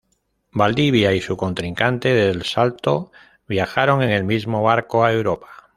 [0.51, 3.11] Valdivia y su contrincante, Del Salto,
[3.47, 5.67] viajaron en el mismo barco a Europa.